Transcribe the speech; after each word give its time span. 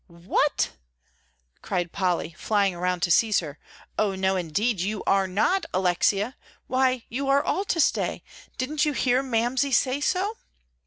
"What?" 0.25 0.71
cried 1.61 1.91
Polly, 1.91 2.33
flying 2.35 2.73
around 2.73 3.01
to 3.01 3.11
seize 3.11 3.37
her. 3.39 3.59
"Oh, 3.99 4.15
no, 4.15 4.35
indeed, 4.35 4.79
you 4.81 5.03
are 5.05 5.27
not, 5.27 5.67
Alexia. 5.75 6.35
Why, 6.65 7.03
you 7.07 7.29
are 7.29 7.43
all 7.43 7.65
to 7.65 7.79
stay; 7.79 8.23
didn't 8.57 8.83
you 8.83 8.93
hear 8.93 9.21
Mamsie 9.21 9.71
say 9.71 10.01
so?" 10.01 10.37